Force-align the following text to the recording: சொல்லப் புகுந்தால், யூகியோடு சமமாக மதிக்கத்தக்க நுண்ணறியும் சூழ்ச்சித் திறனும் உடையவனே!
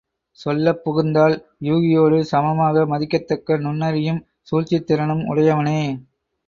சொல்லப் 0.39 0.79
புகுந்தால், 0.83 1.35
யூகியோடு 1.61 2.21
சமமாக 2.31 2.85
மதிக்கத்தக்க 2.87 3.59
நுண்ணறியும் 3.59 4.21
சூழ்ச்சித் 4.51 4.89
திறனும் 4.89 5.25
உடையவனே! 5.27 5.81